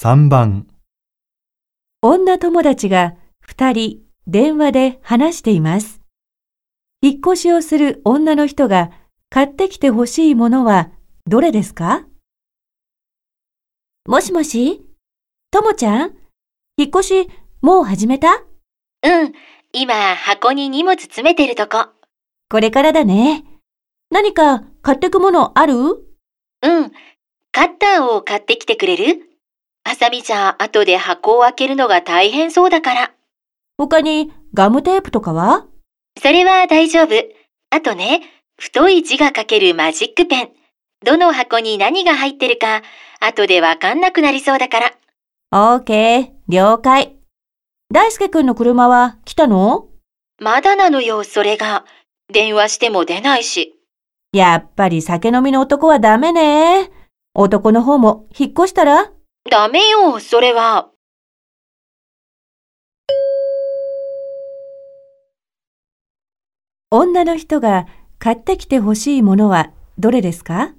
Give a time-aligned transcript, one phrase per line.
[0.00, 0.68] 3番、
[2.02, 3.98] 女友達が二人
[4.28, 6.00] 電話で話しています。
[7.02, 8.92] 引っ越しをする女の人が
[9.28, 10.92] 買ってきてほしいものは
[11.26, 12.06] どれですか？
[14.06, 14.86] もしもし？
[15.50, 16.14] ともちゃん？
[16.76, 17.28] 引っ越し
[17.60, 18.36] もう始めた？
[18.36, 18.38] う
[19.24, 19.32] ん、
[19.72, 21.88] 今箱に荷物詰めてるとこ。
[22.48, 23.42] これからだね。
[24.12, 25.74] 何か買ってくものある？
[25.74, 25.98] うん、
[27.50, 29.24] カッターを買ってきてくれる？
[29.88, 33.12] ハサミじゃ後で箱を開けるのが大変そうだから。
[33.78, 35.64] 他にガムテープとかは？
[36.22, 37.14] それは大丈夫。
[37.70, 38.20] あとね、
[38.60, 40.48] 太い字が書けるマジックペン。
[41.06, 42.82] どの箱に何が入ってるか、
[43.18, 44.92] 後でわかんなくなりそうだから。
[45.52, 47.16] オーケー、了解。
[47.90, 49.88] 大輔くんの車は来たの？
[50.38, 51.86] まだなのよ、それが。
[52.30, 53.74] 電話しても出ないし。
[54.34, 56.90] やっぱり酒飲みの男はダメね。
[57.32, 59.12] 男の方も引っ越したら？
[59.50, 60.90] ダメよ、それは。
[66.90, 67.86] 女の人が
[68.18, 70.74] 買ってきてほしいものはどれですか？